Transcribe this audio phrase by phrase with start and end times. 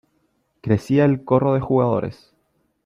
[0.63, 2.33] crecía el corro de jugadores.